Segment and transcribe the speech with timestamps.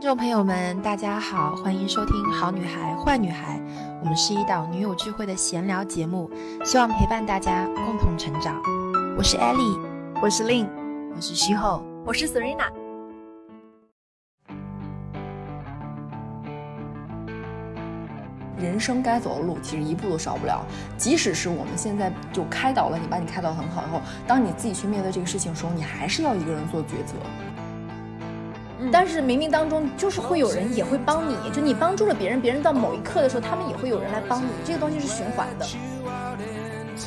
[0.00, 3.58] 听众朋友们，大家好，欢迎收听《好女孩坏女孩》，
[4.00, 6.30] 我们是一档女友聚会的闲聊节目，
[6.64, 8.62] 希望陪伴大家共同成长。
[9.18, 9.78] 我是 Ellie，
[10.22, 10.66] 我是 Lin，
[11.14, 12.72] 我是徐后，我是 Serena。
[18.56, 20.64] 人生该走的路，其实一步都少不了。
[20.96, 27.16] 即使是我们现在就开导了你，把你开导很好以后，当你自己去面对这个事情的时候，你还是要一个人做抉择。
[28.92, 35.66] 但是冥冥当中就是会有人也会帮你，就你帮助了别人，别人到某一刻的时候，他们也会有人来帮你，这个东西是循环的。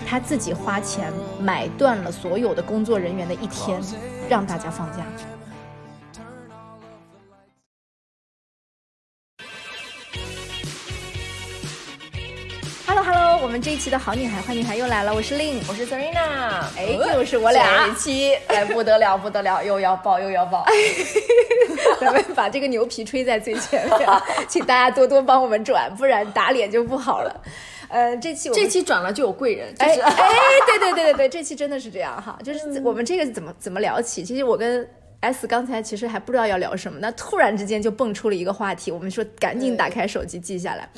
[0.06, 3.80] 他自己花钱买断了所有的工作人员的一天，
[4.30, 5.00] 让大家放假。
[13.54, 20.66] 们这一期的好女孩坏女孩又来了，我是 Lin，我是 Serena，哎，又是我俩，这一期哎不得了不得了，又要爆又要爆，
[22.02, 24.10] 咱们把这个牛皮吹在最前面，
[24.50, 27.42] 请大家多多帮我们转，不然打脸就不好了。
[27.90, 30.16] 呃，这期我这期转了就有贵人，哎哎，
[30.66, 34.24] 对对对对对，这期真的是这样哈，就是我们这个怎么怎么聊起？
[34.24, 40.90] 其实我跟 S 刚才其实还不知道要聊什么，那突然之间就蹦出了一个话题，我们说赶紧打开手机记下来。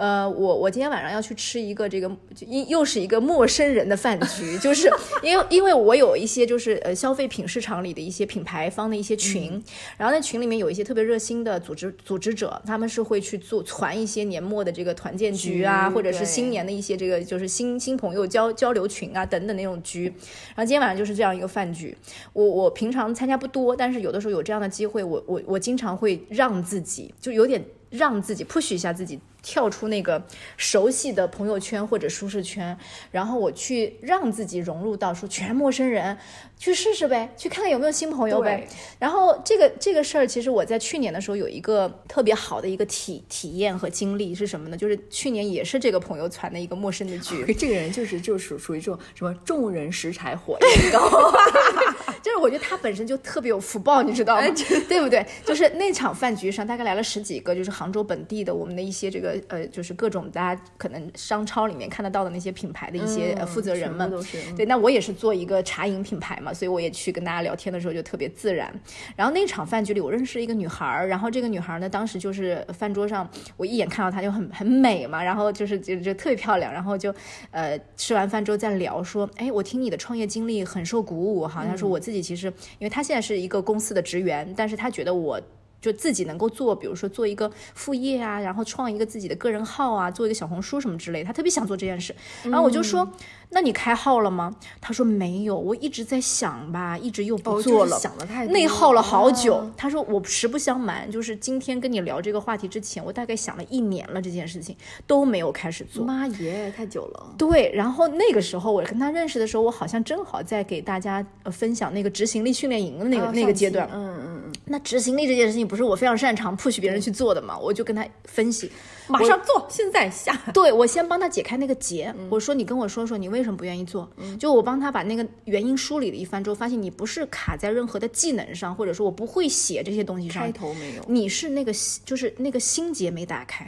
[0.00, 2.10] 呃，我我今天晚上要去吃一个这个，
[2.46, 4.90] 又又是一个陌生人的饭局， 就是
[5.22, 9.62] 因为因为我有一些就是呃消费品市场里的一些品牌方的一些群，
[9.98, 21.94] 然后那群里面有一些特别热心的组织组织者，他们是会去做传一些年末的这个团建局啊，或者是新年的一些这个就是新新朋友交交流群啊等等那种局，然后今天晚上就是这样一个饭局，
[22.32, 29.20] 我我平常参加不多，但是有的时候有这样的机会，我我我经常会让自己就有点让自己 push 一下自己。
[29.42, 30.22] 跳出那个
[30.56, 32.76] 熟悉的朋友圈或者舒适圈，
[33.10, 36.16] 然后我去让自己融入到说全陌生人，
[36.58, 38.66] 去试试呗，去看看有没有新朋友呗。
[38.98, 44.76] 然后这个这个事儿，其实我在去年的时候有一个特别好的一个体体验和经历是什么呢？
[44.76, 51.32] 就是去年也是这个朋友传的一个陌生的剧， 这个人就是就属属于这种什么众人拾柴火焰高，
[52.22, 54.42] 就是我觉得他本身就特别有福报，你知道吗？
[54.88, 55.24] 对不对？
[55.44, 59.29] 就是那场饭局上大概来了十几个，就是杭州本地的我们的一些这个。
[59.48, 64.10] 呃，就是各种大家可能商超里面看得到的那些品牌的一些负责人们，
[64.56, 68.72] 对，那我也是做一个茶饮品牌嘛，所以我也去跟大家聊天的时候就特别自然。
[69.16, 77.14] 然后那场饭局里，我认识一个女孩儿，然后这个女孩儿呢，当时就是饭桌上，我一眼看到她就很很美嘛，然后就是就就特别漂亮，然后就
[77.50, 81.64] 呃吃完饭之后再聊说，哎，我听你的创业经历很受鼓舞，哈。
[81.64, 82.48] 她说我自己其实，
[82.78, 85.40] 因为她现在是一个公司的职员，但是她觉得我。
[85.80, 92.14] 就自己能够做，比如说做一个副业啊，然后创一个自己的个人号啊，做一个小红书什么之类，他特别想做这件事。
[92.44, 93.10] 然后我就说，
[93.50, 94.54] 那你开号了吗？
[94.80, 99.70] 他说没有，我一直在想吧，一直又不做了，想的太内耗了好久。
[99.76, 104.76] 他说我实不相瞒，就是今天跟你聊这个话题之前，我大概想了一年了，这件事情
[105.06, 106.04] 都没有开始做。
[106.04, 107.34] 妈耶，太久了。
[107.38, 113.88] 对，然后那个时候我跟他认识的时候，我好像正好在给大家分享那个执行力训练营的那个那个阶段。
[113.90, 114.52] 嗯嗯嗯。
[114.66, 115.69] 那执行力这件事情。
[115.70, 118.68] 不是我非常擅长 push 别人去做的嘛，我就跟他分析，
[119.10, 120.36] 马上做，现在下。
[120.54, 131.72] 对我先帮他解开那个结，我说你跟我说说你为什么不愿意做，就我帮他把那个原因梳理了一番之后，发现你不是卡在任何的技能上，或者说我不会写这些东西上，开头没有，你是那个
[132.04, 133.66] 就是那个心结没打开，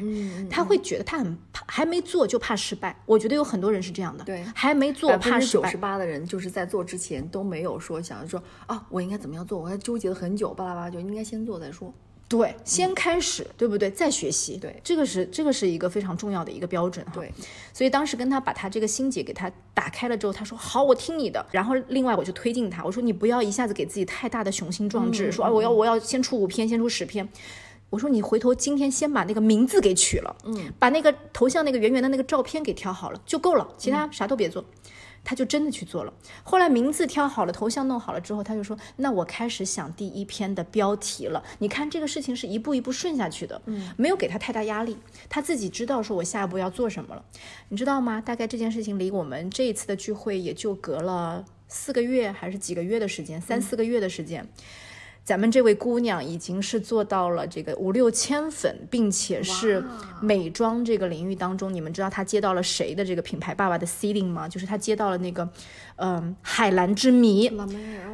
[0.50, 2.96] 他会觉得他很怕，还没做就怕失败。
[3.06, 5.64] 我觉得有很多人是这样的，对，还没做怕失败。
[5.64, 11.92] 九十八的人就是在做之前都没有说想着说啊，我应该怎么样做，我还纠结了很久，巴拉巴拉就应该先做再说。
[12.32, 13.90] 对，先开始，对不对？
[13.90, 17.12] 再学习，对，这个是这个是一个非常重要的一个标准哈。
[17.14, 17.30] 对，
[17.74, 21.44] 所以当时跟他把他这个心结给他打开了之后，他说好，我听你的。
[21.50, 27.28] 然后另外我就推进他，我说你不要一下子给自己太大的雄心壮志，说啊我要我要先出五篇，先出十篇。
[27.90, 34.64] 我说你回头今天先把那个名字给取了，嗯，把那个头像那个圆圆的那个照片给挑好了就够了，其他啥都别做。
[35.24, 36.12] 他就真的去做了。
[36.42, 44.96] 后来名字挑好了，头像弄好了之后，他就说：“那我开始想第一篇的标题了。”你看这个事情是一步一步顺下去的，嗯，没有给他太大压力，
[45.28, 47.24] 他自己知道说我下一步要做什么了。
[47.68, 48.20] 你知道吗？
[48.20, 54.48] 大概这件事情离我们这一次的聚会也就隔了四个月还是几个月的时间，三四个月的时间。
[55.24, 59.82] 咱们这位姑娘已经是做到了这个五六千粉，并且是
[60.20, 64.48] 美妆这个领域当中，你们知道她接到了谁的这个品牌爸爸的 seeding 吗？
[64.48, 65.48] 就是她接到了那个，
[66.02, 67.48] 嗯，海蓝之谜，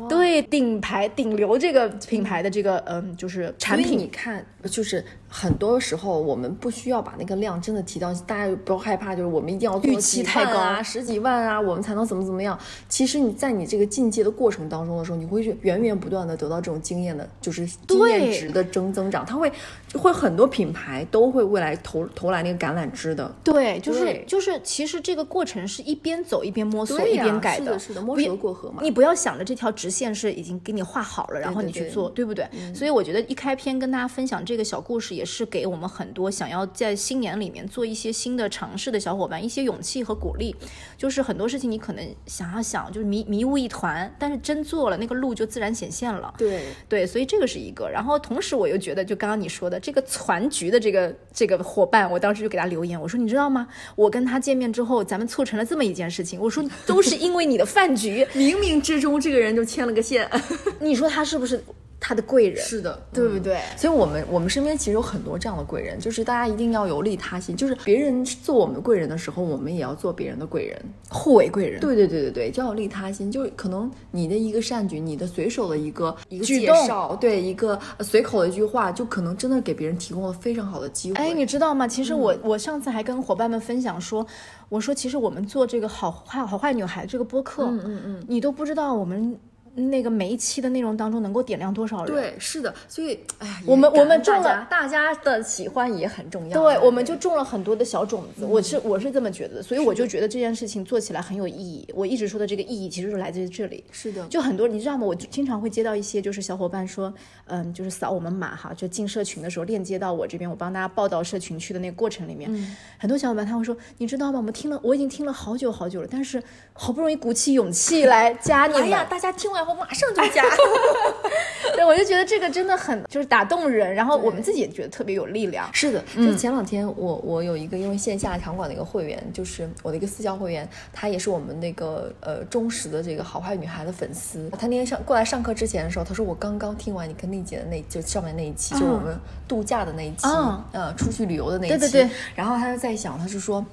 [0.06, 3.98] 对，顶牌顶流这个品牌的这个，嗯，就是产品。
[3.98, 12.58] 你看，就是很多时候我们不需要把那个量真的提到，大家不要害怕，就是我们一定要预期太高啊，十几万啊，我们才能怎么怎么样。
[12.86, 16.98] 其实你在你这个进阶的过程当中的时候，你会源源不断的得到这种经。
[16.98, 19.52] 经验的，就是经验值的增增长，它会
[19.94, 23.34] 会很多品牌都会未来投投来那个橄榄枝的。
[23.42, 32.46] 对，就是就是，其实这个过程是一边走一边摸索，一边改是的是的摸不索过河嘛你不要想着这条直线是已经给你画好了，然后你去做，对不对？
[32.74, 40.54] 所以我觉得一开篇跟大家分享这个小故事，也是给我们很多想要在新年里面做一些新的尝试的小伙伴一些勇气和鼓励。
[40.96, 46.34] 就是很多事情你可能想要想，就是迷迷雾一团，但是真做了，那个路就自然显现了。
[46.36, 47.88] 对，对，所以这个是一个。
[47.88, 53.66] 然后同时我又觉得，就刚刚你说的这个攒局的这个这个伙伴，我当时就给他留言，我说你知道吗？
[53.94, 56.40] 我跟他见面之后，咱们促成了这么一件事情。
[56.40, 60.28] 我说都是因为你的饭局，冥冥之中这个人就牵了个线。
[60.80, 61.62] 你说他是不是
[62.00, 62.64] 他的贵人？
[62.64, 63.60] 是的，对不对？
[63.76, 70.80] 所以我们我们身边其实有很多这样的贵人，就是大家一定要有利他心，就是别人做我们贵人的时候，我们也要做别人的贵人。
[71.10, 71.80] 互为贵人。
[71.80, 81.16] 对对对对对，就要有利他心，就是可能你的一个善举，你的随手的一个一个介举动绍，对一个呃随口的一句话，就可能真的给别人提供了非常好的机会。
[81.18, 81.88] 哎，你知道吗？
[81.88, 84.24] 其实我、我上次还跟伙伴们分享说，
[84.68, 89.36] 我说其实我们做这个好坏好坏女孩这个播客，嗯嗯嗯，你都不知道我们
[89.78, 92.14] 那个每一期的内容当中能够点亮多少人。
[92.14, 96.60] 对，是的，所以哎呀，我们我们中了大家的喜欢也很重要。
[96.60, 101.88] 对，我们就种了很多的小种子，我是我是这么觉得的，所以我就觉得这件事情做起来很有意义。
[101.94, 103.84] 我一直说的这个意义，其实是来自于这里。
[103.92, 105.06] 是的，就很多你知道吗？
[105.06, 107.12] 我经常会接到一些就是小伙伴说，
[107.46, 112.50] 嗯，就是扫我们码哈，就进社群的时候链接到我这边，我帮大家报到社群去的那个过程里面，
[112.98, 114.38] 很多小伙伴他会说，你知道吗？
[114.38, 116.42] 我们听了，我已经听了好久好久了，但是
[116.72, 120.42] 好不容易鼓起勇气来加你们，哎呀，大家听完后马上就加。
[121.74, 125.68] 对，我就觉得这个真的很就是打动人，然后我们自己也觉得特别有力量。
[125.72, 134.50] 是的，就前两天我我有一个因为线下场馆的一个会员，就是我的一个私教会员，他也是我们那个呃忠实的这个好坏女孩的粉丝。
[134.58, 139.16] 他那天上过来上课之前的时候，他说我刚刚听完你跟丽姐的那就上面那一期，就是我们
[139.46, 141.78] 度假的那一期，嗯呃出去旅游的那一期。
[141.78, 143.64] 对对对然后他就在想，他是说。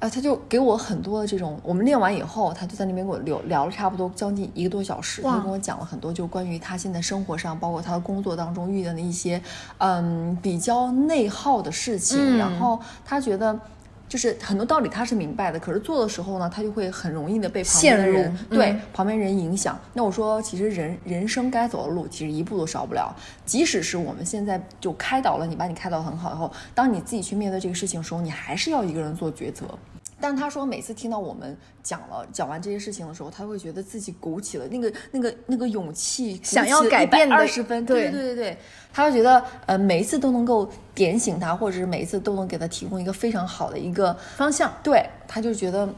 [0.00, 9.42] 呃，他就给我很多的这种，我们练完以后，他就在那边跟我聊聊了差不多将近一个多小时，他就跟我讲了很多，就关于他现在生活上，包括他的工作当中遇到的一些，
[9.78, 12.36] 嗯，比较内耗的事情。
[12.38, 13.58] 然后他觉得，
[14.08, 19.78] 就是很多道理他是明白的，可是做的时候呢，他就会很容易的被旁边的人对、嗯旁边人影响。
[19.92, 23.14] 那我说，其实人人生该走的路，其实一步都少不了。
[23.44, 29.66] 即使是我们现在就开导了你，把你开导很好以后，当你自己去面对这个事情的时候，你还是要一个人做抉择。
[30.20, 38.10] 但他说，每次听到我们讲了讲完这些事情的时候，他会觉得自己鼓起了那个那个那个勇气，想要改变的二十分，对。
[38.10, 38.58] 对对对对，
[38.92, 44.72] 他会觉得呃每一次都能够点醒他，或者是每一次都能给他提供一个非常好的一个方向。
[44.82, 45.88] 对，他就觉得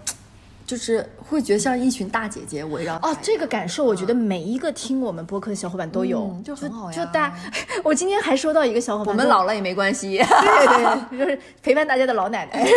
[0.67, 7.35] 就是会觉得像一群大姐姐围绕哦，这个感受，我觉得每一个听我们播客的小伙伴都有，嗯就很好呀就大，
[7.83, 12.65] 我今天还收到一个小伙伴，我们老了也没关系， 对对对，就是陪伴大家的老奶奶。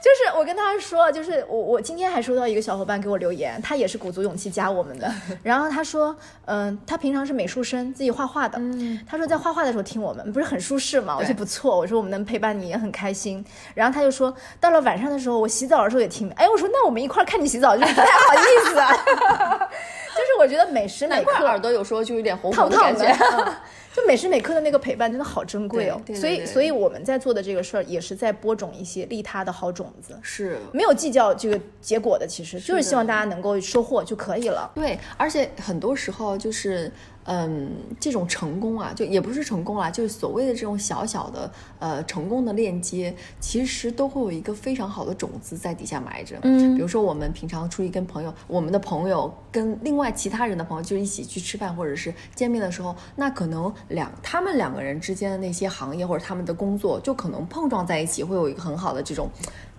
[0.00, 5.12] 就是我跟他说，就是我我今天还收到一个小伙伴给我留言，他也是鼓足勇气加我们的。
[5.42, 6.16] 然后他说，
[6.46, 8.58] 嗯、他平常是美术生，自己画画的。
[9.06, 11.16] 他说在画画的时候听我们，不是很舒适嘛？
[11.18, 13.44] 我说不错，我说我们能陪伴你也很开心。
[13.74, 16.30] 然后他就说，到了晚上的时候，我洗澡的时候也听。
[16.30, 18.90] 哎，我说那我们一块儿看你洗澡，就是不太好意思啊。
[20.16, 23.06] 就是我觉得每时每刻耳朵有时候就有点红烫红的感烫
[23.38, 23.50] 的觉。
[23.50, 23.54] 嗯
[23.94, 26.00] 就每时每刻的那个陪伴真的好珍贵哦。
[26.14, 34.70] 所以，所以我们在做的这个事儿，也是在播种一些利他的好种子，是没有计较这个结果的，其实就是希望大家能够收获就可以了。
[34.74, 36.90] 对，而且很多时候就是，
[37.24, 46.38] 嗯，这种成功啊，就也不是成功啦，就是所谓的这种小小的呃成功的链接，其实都会有一个非常好的种子在底下埋着。
[46.42, 59.28] 嗯，比如说我们平常出去跟朋友，我们的朋友跟另外其他人的朋友就一起去吃饭或者是见面的时候，那可能两他们两个人之间的那些行业或者他们的工作，就可能碰撞在一起，会有一个很好的这种。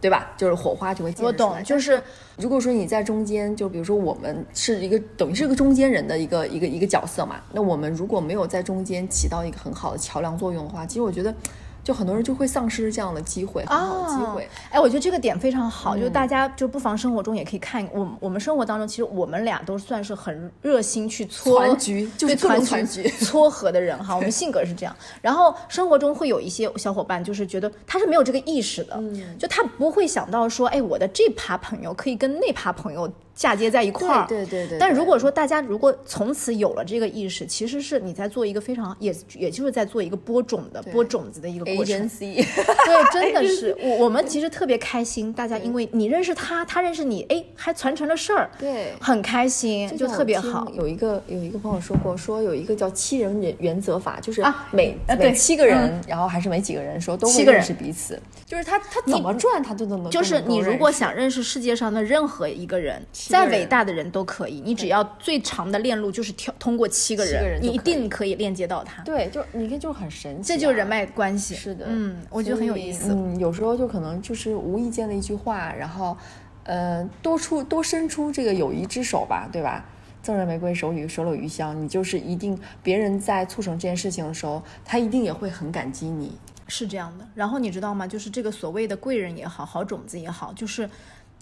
[0.01, 0.31] 对吧？
[0.36, 2.01] 就是火花就会溅我懂，就是
[2.38, 11.34] 如果说你在中间，就比如说我们是一个等于是个中间人的一个一个一个角色嘛，那我们如果没有在中间起到一个很好的桥梁作用的话，其实我觉得，
[11.83, 14.47] 就很多人就会丧失这样的机会，很好的机会。
[14.69, 24.95] 哎，我觉得这个点非常好，就大家就不妨生活中也可以看，我我们生活当中，其实我们俩都算是很热心去撮团局就是对团各种团局 撮合的人哈，我们性格是这样。
[25.21, 29.01] 然后生活中会有一些小伙伴，就是觉得他是没有这个意识的，
[29.39, 33.11] 就他不会想到说，哎，我的这趴朋友可以跟那趴朋友。
[33.41, 34.27] 嫁接在一块儿。
[34.27, 42.07] 对对对对但如果说大家如果从此有了这个意识，其实是你在做一个非常也也就是在做一个播种的播种子的一个过程。
[42.07, 42.36] agency，
[42.86, 48.93] 对，真的是 我我们其实特别开心，大家因为你认识他，他认识你，哎，还传承了事儿，对。
[49.01, 50.71] 很开心，就像特别好。
[50.75, 57.63] 有一个有一个朋友说过，说有一个叫七人原原则法，就是啊每、每七个人，然后还是每几个人说都会认七个人。
[57.63, 69.01] 识彼此，就是他他怎么转他都能就是你如果想认识世界上的任何一个人，再伟大的人都可以，你只要最长的链路就是跳通过七个人你一定可以链接到他。
[69.03, 70.91] 对，就你看就很神奇、这就是人。
[70.91, 71.55] 脉关系。
[71.55, 73.13] 是的，嗯，我觉得很有意思。
[73.13, 76.17] 嗯，有时候就可能就是无意间的一句话，然后，
[76.65, 79.85] 呃，多出多伸出这个友谊之手吧，对吧？
[80.21, 81.81] 赠人玫瑰，手里手有余香。
[81.81, 86.38] 你就是一定，别人在促成这件事情的时候，他一定也会很感激你。
[86.67, 87.25] 是这样的。
[87.33, 88.05] 然后你知道吗？
[88.05, 90.89] 就是这个所谓的贵人也好，好种子也好，就是。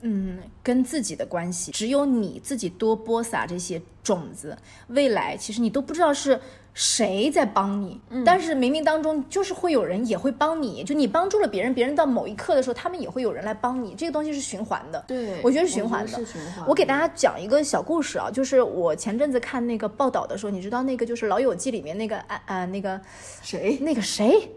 [0.02, 6.40] 嗯，跟自己的关系，只有你自己多播撒这些种子，未来其实你都不知道是
[6.80, 15.04] 谁在帮你，嗯但是冥冥当中就是会有人也会帮你，就你帮助了别人，别人到某一刻的时候，他们也会有人来帮你，这个东西是循环的。
[15.06, 16.08] 对我觉得是循环的。
[16.08, 22.98] 是循环我给大家讲一个小故事啊，就是我前阵子看那个报道的时候，你知道那个就是《老友记》里面那个啊啊那个
[23.42, 23.78] 谁？
[23.82, 24.50] 那个谁，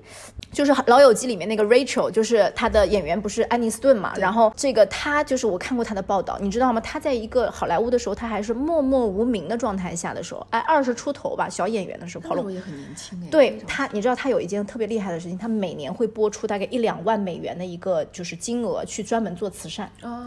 [0.53, 4.13] 就是《老友记》里面那个 Rachel，就是他的演员不是安妮斯顿嘛？
[4.17, 6.81] 然后这个他就是我看过他的报道，你知道吗？
[6.81, 13.29] 他在一个好莱坞的时候，他还是默默无名的状态下的时候，哎，二十出头吧，小演员的时候，跑了我也很年轻哎。
[13.31, 19.91] 对他，你知道他有一件特别厉害的事情，他每年会拨出大概一两万美元的一个就是金额去专门做慈善。
[20.03, 20.27] 哦，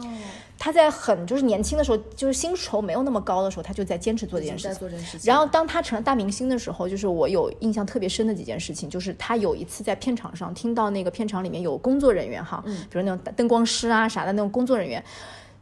[0.58, 4.80] 他在很就是年轻的时候，就是薪酬没有那么高的时候，他就在坚持做这件事在情。
[4.80, 5.28] 做这件事情。
[5.28, 15.04] 然后当他成了大明星的时候，就是我有印象特别深的几件事情，就是他有一次在片场上听到那个片场里面有工作人员哈，比如那种灯光师啊啥的那种工作人员。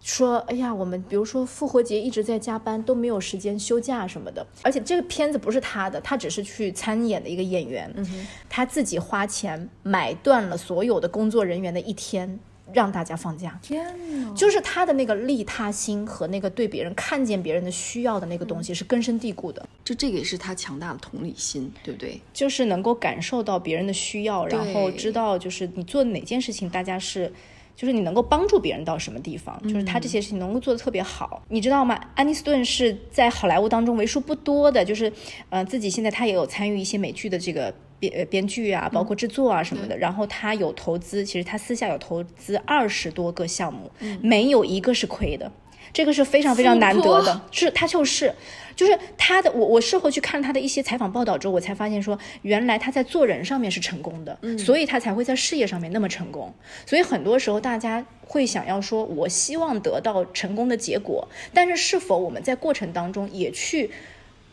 [0.03, 4.45] 说，哎呀，我们比如说复活节一直在加班，都没有时间休假什么的。
[4.62, 12.38] 而且这个片子不是他的，他只是去参演的一个演员，嗯他自己花钱买断了所有的工作人员的一天，
[12.74, 13.57] 让大家放假。
[13.62, 13.86] 天
[14.25, 22.19] 哪，就是他的那个利他心和那个对别人看见别人的需要的那个东西是根深蒂固的，就这个也是他强大的同理心，对不对？
[22.33, 27.31] 就是能够感受到别人的需要，然后知道就是你做哪件事情，大家是。
[27.75, 31.99] 就是你能够帮助别人到什么地方，就是他这些事情能够做得特别好，你知道吗？
[32.15, 35.11] 安妮斯顿是在好莱坞当中为数不多的，就是，
[35.49, 39.97] 呃，自己现在他也有参与一些美剧的这个编呃编剧啊，包括制作啊什么的。
[39.97, 45.51] 然后他有投资，其实他私下有投资二十多个项目，没有一个是亏的。
[45.91, 48.33] 这个是非常非常难得的，是他就是，
[48.75, 56.53] 就是他的我我事后去看他的一些采访报道之后，我才发现说，原来他在做人上面是成功的，所以他才会在事业上面那么成功。
[56.85, 63.91] 所以很多时候大家会想要说，我希望得到成功的结果，但是是否我们在过程当中也去。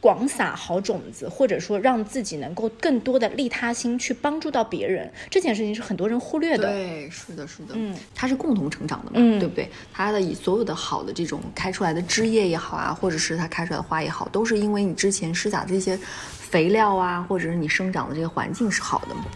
[0.00, 6.70] 广撒好种子，或者说让自己能够更多的利他心去帮助到别人，这件事情是很多人忽略的。
[6.70, 9.70] 对，是的，是的，嗯，它是共同成长的嘛，嗯对不对？
[9.92, 19.26] 它的以所有的好的这种开出来的枝叶也好啊，或者是它开出来的花也好，都是因为你之前施撒这些肥料啊，或者是你生长的这个环境是好的嘛。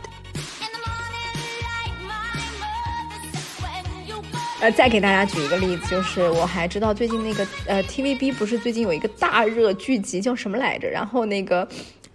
[4.65, 10.89] 呃，再给大家举一个例子，就是我还知道最近那个呃 TVB 不是最近有一个大热剧集叫什么来着？
[10.89, 11.69] 然后那个。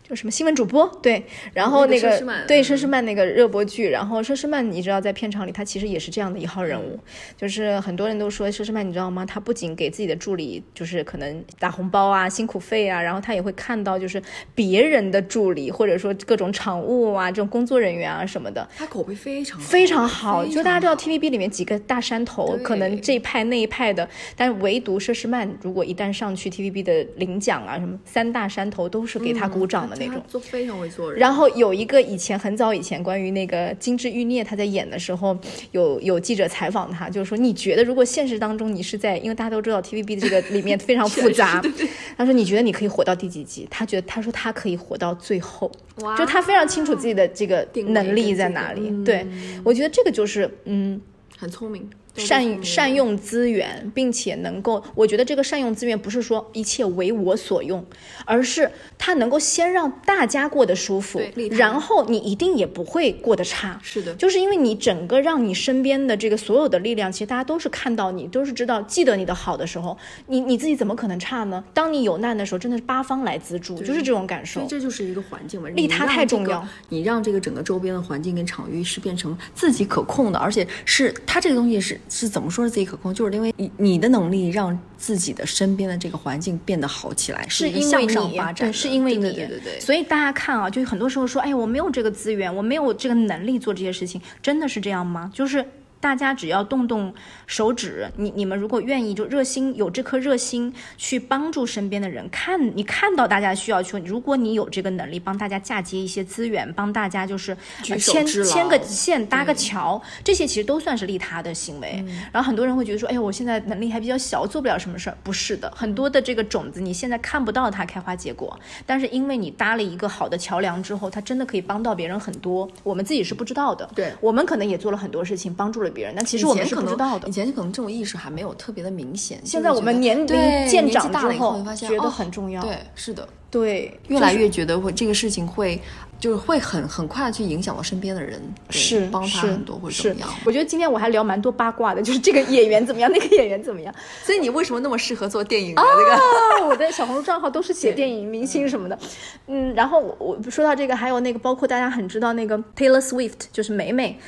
[0.09, 0.87] 叫什么新闻主播？
[1.03, 1.23] 对，
[1.53, 2.09] 然后那个
[2.47, 6.99] 对嗯佘诗曼那个热播剧，然后佘诗曼你知道在片场里她其实也是这样的一号人物，
[7.37, 9.23] 就是很多人都说佘诗曼你知道吗？
[9.23, 14.19] 她不仅给自己的助理就是可能打红包啊、辛苦费啊，然后她也会看到就是
[14.55, 30.15] 别人的助理或者说各种场务啊这种工作人员啊什么的，她口碑非常非常好，就大家知道 TVB 里面几个大山头，可能这一派那一派的，但唯独佘诗曼，如果一旦上去 TVB 的领奖啊，什么三大山头都是给她鼓掌的那种。
[30.15, 31.19] 他做非常会做人。
[31.19, 35.37] 然后有一个以前很早以前关于那个金枝欲孽，他在演的时候，
[35.71, 41.61] 有有记者采访他，就是说你觉得如果现实当中你是在，因为大家都知道 TVB 的这个里面非常复杂，
[42.17, 43.67] 他说你觉得你可以活到第几集？
[43.69, 45.71] 他觉得他说他可以活到最后，
[46.17, 48.89] 就他非常清楚自己的这个能力在哪里。
[48.89, 49.25] 嗯对
[49.63, 50.99] 我觉得这个就是嗯。
[51.37, 57.85] 很聪明，善善用资源，并且能够，我觉得这个善用资源不是说一切为我所用，
[58.25, 63.79] 而是它能够先让大家过得舒服然后你一定也不会过得差。
[63.81, 69.97] 是的，就是因为你整个让你身边的这个所有的力量，其实大家都是看到你，都是知道记得你的好的时候，
[70.27, 71.63] 你你自己怎么可能差呢？
[71.73, 74.67] 当你有难的时候，真的是八方来资助，就是这种感受所以。
[74.67, 83.13] 这就是一个环境嘛，利他太重要你让这个整个周边的环境跟场域是变成自己可控的，而且是它这个东西是是怎么说是自己可控？
[83.13, 89.79] 就是因为你你的能力让自己的身边的这个环境变得好起来，是一个向因为你上发展，对，是因为你，对对对对对。
[89.79, 95.31] 所以大家看啊，就很多时候说，哎呀，我没有这个资源，我没有这个能力做这些事情，真的是这样吗？
[95.33, 95.65] 就是。
[95.99, 97.13] 大家只要动动
[97.45, 112.03] 手指，你你们如果愿意，就热心有这颗热心去帮助身边的人，看你看到大家需要去，如果你有这个能力帮大家嫁接一些资源，帮大家就是牵牵个线搭个对桥，这些其实都算是利他的行为。
[112.31, 115.17] 然后很多人会觉得说，哎呀，我现在能力还比较小，做不了什么事儿。
[115.23, 122.69] 不是的，很多的这个种子你现在看不到它开花结果，但是因为你搭了一个好的桥梁之后，它真的可以帮到别人很多。
[122.83, 127.31] 我们自己是不知道的，对我们可能也做了很多事情帮助了别人，但其实我们是不知道的以。
[127.31, 129.39] 前可能这种意识还没有特别的明显。
[129.45, 130.27] 现在我们年龄
[130.67, 135.81] 渐长之后觉得哦很重要对，是的，对，越来越觉得会这个事情会
[136.19, 140.29] 就是会很很快的去影响到身边的人，是帮他是很多或者怎是么样。
[140.45, 143.93] 我觉得今天我还聊蛮多八卦的，就是这个演员怎么样，那个演员怎么样。
[144.23, 145.83] 所以你为什么那么适合做电影啊？
[145.83, 148.99] 这个啊，我的小红书账号都是写电影明星什么的，
[149.47, 154.19] 嗯，然后我我说到这个，还有那个包括大家很知道那个 Taylor Swift，就是美美，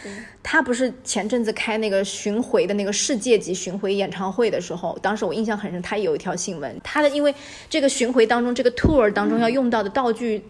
[0.41, 7.35] 她不是前阵子开那个巡回的那个世界级巡回演唱会的时候，当时我印象很深，她有一条新闻，她的因为
[7.69, 10.41] 这个巡回当中，这个 tour 当中要用到的道具。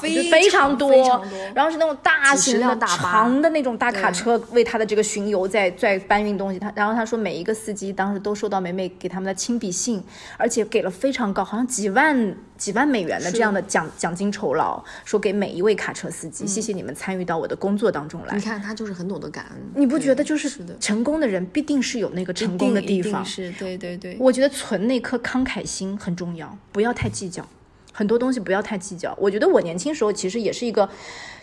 [0.00, 1.24] 非非常常多，
[1.54, 6.58] 然后是那种大型的、长的那种大卡车为他的这个巡游在在搬运东西。
[6.58, 10.02] 他然后他说每一个司机当时都收到美美给他们的亲笔信，
[10.36, 18.40] 而且给了非常高，好像几万几万美元的这样的奖奖金酬劳，说给每一位卡车司机，谢谢你们参与到我的工作当中来你。
[18.40, 20.48] 看他就是很懂得感恩，你不觉得就是
[20.78, 23.24] 成功的人必定是有那个成功的地方？
[23.24, 24.16] 是对对对。
[24.20, 27.46] 我觉得存那颗慷慨心很重要，不要太计较，
[27.92, 29.14] 很多东西不要太计较。
[29.20, 30.88] 我觉得我年轻时候其实也是一个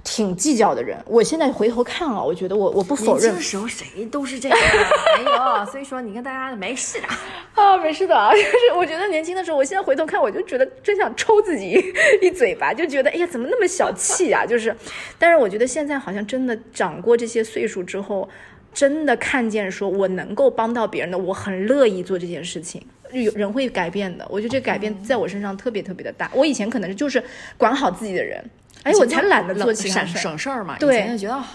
[0.04, 4.66] 挺计较的人，我现在回头看啊，我觉得我我不否认的时候谁都是这样的，
[5.32, 7.08] 哎呦，所以说你跟大家没事的。
[7.54, 11.78] 啊，没事的啊，就是我觉得年轻的时候，我现在回头看，我就觉得真想抽自己
[12.22, 14.46] 一嘴巴，就觉得哎呀，怎么那么小气啊？
[14.46, 14.76] 就是，
[15.18, 18.30] 但是我觉得现在好像真的长过这些岁数之后，
[18.74, 22.82] 真的看见说我能够帮到别人的，我很乐意做这件事情。
[23.12, 26.30] 有人会改变的，我觉得这改变在我身上特别特别的大。
[26.34, 27.24] 我以前可能就是
[27.58, 28.44] 管好自己的人，
[28.84, 30.22] 哎，我才懒得做其他省事儿。
[30.22, 30.78] 省事儿嘛。
[30.80, 31.48] 对以前就觉得啊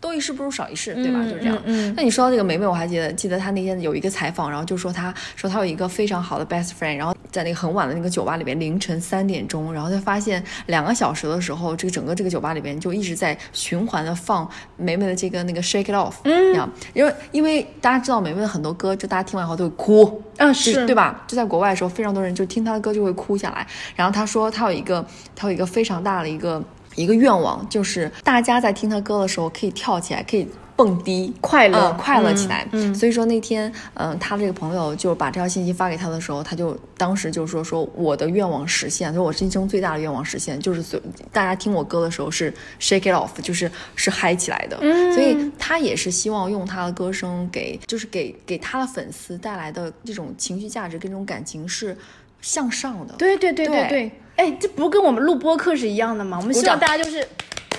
[0.00, 1.18] 多一事不如少一事，对吧？
[1.20, 1.56] 嗯就是这样。
[1.64, 21.24] 嗯嗯那你说到这个梅梅，我还记得记得她那天有一个采访，然后就说她说她有一个非常好的 best friend，然后在那个很晚的那个酒吧里边，凌晨三点钟，然后她发现两个小时的时候，这个整个这个酒吧里边就一直在循环的放梅梅的这个那个 shake it off，嗯，因为因为大家知道梅梅的很多歌，就大家听完以后都会哭，嗯是对吧？
[21.26, 23.66] 就在国外的时候，非常多人就听她的歌就会哭下来。
[23.94, 26.62] 然后她说她有一个她有一个非常大的一个
[26.98, 32.66] 一个愿望，就是大家在听他歌的时候可以跳起来，可以蹦迪，快乐嗯快乐起来。
[32.72, 41.00] 嗯嗯所以说那天，嗯、他这个朋友就把这条信息发给他的时候，他就当时就说说我的愿望实现，说我人生最大的愿望实现，就是所
[41.32, 44.78] 大家听我歌的时候是 shake it off，就是是嗨起来的。
[44.80, 51.96] 嗯所以他也是希望用他的歌声给，就是给给他的粉丝带来的这种情绪价值跟这种感情是
[52.40, 53.14] 向上的。
[53.18, 56.38] 对对对对对对，哎，这不跟我们录播课是一样的吗？
[56.40, 57.26] 我们希望大家就是。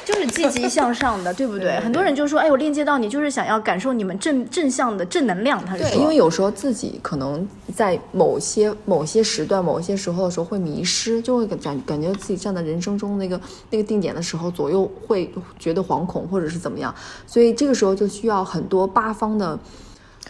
[0.06, 1.66] 就是积极向上的，对不对？
[1.66, 16.96] 对对很多人就说：“哎，我链接到你，就是想要感受你们正正向的正能量。”他是，说，因为有时候自己可能在某些某些时段、某些时候的时候会迷失，就会感感觉自己站在人生中那个那个定点的时候，左右会觉得惶恐或者是怎么样，
[17.28, 19.60] 所以这个时候就需要很多八方的，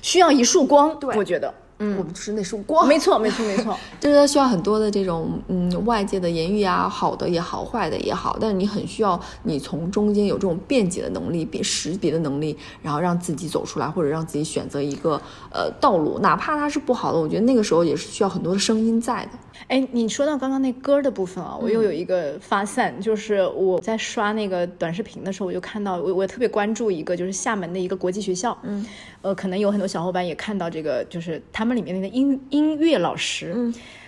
[0.01, 3.77] 需要一束光，我觉得，嗯，我们就是那束光，没错，没错，没错。
[3.99, 19.31] 就是它需要很多的这种嗯外界的言语啊，好的也好，坏的也好，但是你很需要你从中间有这种辩解的能力、辨识别的能力，然后让自己走出来，或者让自己选择一个呃道路，哪怕它是不好的，我觉得那个时候也是需要很多的声音在的。
[19.67, 28.85] 哎，你说到刚刚那歌的部分啊，我又有一个发散，就是我在刷那个短视频的时候，我就看到我我特别关注一个，就是厦门的一个国际学校，嗯，
[29.21, 33.53] 呃，可能有很多小伙伴也看到这个，就是他们们里面那个音音乐老师，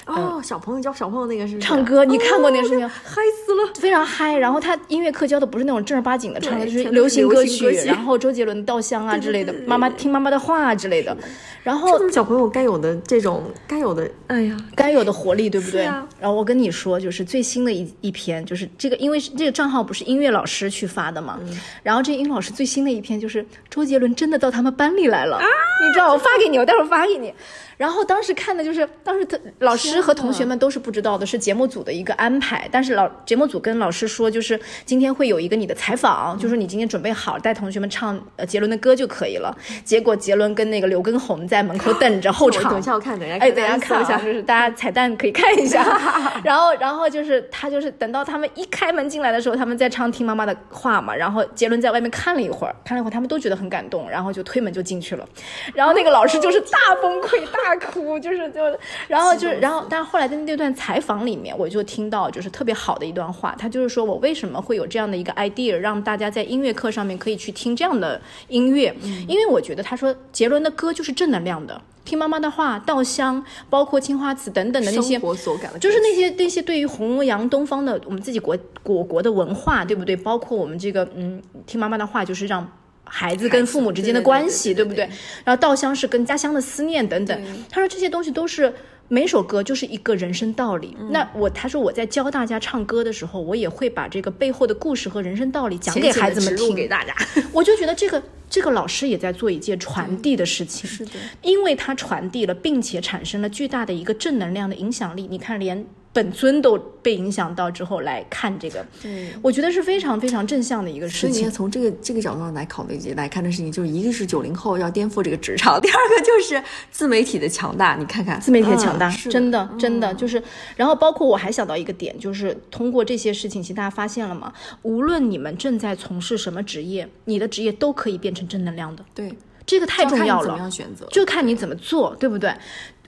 [0.06, 1.60] 哦，小朋友教小朋友那个是是？
[1.60, 2.88] 唱歌，你看过那个视频？
[2.88, 3.74] 嗨死了。
[3.76, 11.16] 非常嗨，然后他音乐课教的不是那种正儿八经的唱歌，就是流行歌曲，然后周杰伦《稻香》啊之类的妈妈听妈妈的话啊之类的，
[11.64, 15.86] 然后这是小朋友该有的这种该有的，哎呀，该有的活力，对不对？
[15.86, 16.08] 啊。
[16.20, 21.40] 然后我跟你说，就是最新的一一篇，就是这个，因为是这个账号不是音乐老师去发的嘛，
[21.84, 27.34] 然后这音乐老师最新的一篇就是周杰伦真的到他们班里来了，你知道，我发给你，我待会儿发给你。
[27.82, 32.70] 然后当时看的就是，当时他老师师和同学们都是不知道的，是节目组的一个安排。
[32.72, 39.58] 但是老节目组跟老师说，就是今天会有一个你的采访，就是你今天准备好带同学们唱呃杰伦的歌就可以了。
[39.84, 45.82] 结果杰伦跟那个刘畊宏在门口 等着候我场，等一下我看，等一下哎，等一下看大家搜一下啊，就是大家彩蛋可以看一下。
[46.46, 51.16] 然后，然后就是他就是等到他们一开门进来的时候，他们在唱《听妈妈的话》嘛。
[51.16, 55.28] 然后杰伦在外面看了一会儿，看了一会儿，他们都觉得很感动，然后就推门就进去了。
[55.74, 58.62] 然后那个老师就是大崩溃、大哭，就是就，
[59.08, 68.94] 然后就是，然后，但是后来在那段采访里面，我就听到就是特别好的一段话，他就是说我为什么会有这样的一个 idea，让大家在音乐课上面可以去听这样的音乐，
[69.28, 71.82] 因为我觉得他说杰伦的歌就是正能量的。
[72.04, 80.16] 听妈妈的话，稻香，包括青花瓷等等的那些就是那些那些对于弘扬东方的我们自己国我国的文化，对不对？
[80.16, 82.68] 包括我们这个嗯，听妈妈的话，就是让
[83.04, 85.04] 孩子跟父母之间的关系，对对对不对？
[85.44, 87.42] 然后稻香是跟家乡的思念等等。
[87.70, 88.74] 他说这些东西都是。
[89.14, 90.96] 每首歌就是一个人生道理。
[91.10, 97.14] 那我他说我在教大家唱歌的时候，我也会把这个背后的故事和人生道理讲给孩子们听给大家。
[97.52, 101.12] 我就觉得这个这个老师也在做一件传递的事情，是的，
[101.42, 105.28] 因为他传递了，并且产生了巨大的一个正能量的影响力。
[105.30, 111.52] 你看，连本尊都被影响到之后来看这个，对我觉得是非常非常正向的一个事情所以你，。
[111.52, 117.96] 从这个这个角度上来考虑来看的事情，就是一个是九零后要颠覆这个职场，第二个就是自媒体的强大。
[117.96, 120.42] 你看看自媒体的强大，嗯真的真的就是，
[120.76, 124.52] 然后包括我还想到一个点，就是通过这些事情，其实大家发现了吗？
[124.82, 129.34] 无论你们正在从事什么职业，你的职业都可以变成正能量的，对，
[129.66, 130.58] 这个太重要了就看你怎么。
[130.58, 131.08] 样选择。
[131.10, 132.54] 就看你怎么做，对不对？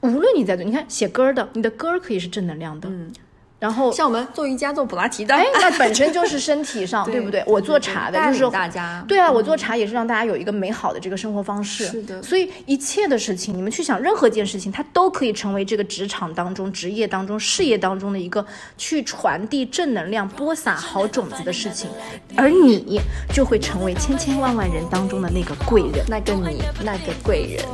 [0.03, 3.11] 无论你在做，你看写歌的，你的歌儿可以是正能量的，嗯，
[3.57, 7.41] 然后像我们做瑜伽、做普拉提的，哎，那本身 就是身体上，对不对？
[7.47, 9.01] 我做茶的，就是大家。
[9.07, 11.85] 对啊，我做茶也是让大家有一个美好的这个生活方式。
[11.85, 12.21] 是的。
[12.21, 18.45] 所以一切的事情，你们去想任何一件事情，它都可以成为这个职场当中、职业当中、事业当中的一个
[18.77, 21.89] 去传递正能量、播撒好种子的事情，
[22.35, 22.99] 而你
[23.33, 26.03] 就会成为千千万万人当中的那个贵人。
[26.09, 27.65] 那个你，那个贵人，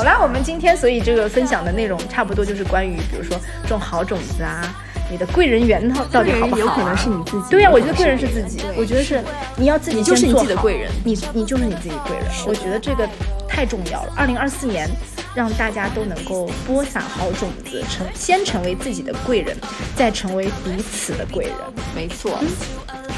[0.00, 4.74] 好啦，我们今天所以这个分享的内容差不多就是关于，比如说种好种子啊，
[5.10, 6.58] 你的贵人缘到到底好不好、啊？
[6.58, 9.22] 有可能是你自己对呀、我觉得贵人是自己，我觉得是
[9.56, 12.24] 你要自己你就是你自己的贵人你你就是你自己贵人。
[12.46, 13.06] 我觉得这个
[13.46, 14.12] 太重要了。
[14.16, 14.88] 二零二四年，
[15.34, 19.54] 让大家都能够播撒好种子，成先成为自己的贵人，
[19.94, 21.54] 再成为彼此的贵人。
[21.94, 22.38] 没错。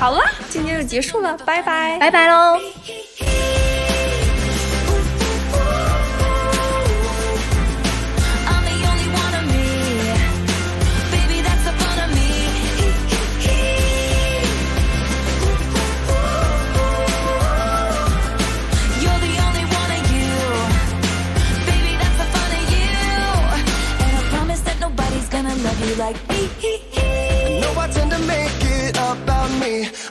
[0.01, 1.97] 好了，今天就结束了，拜拜。
[2.01, 2.59] 拜拜喽。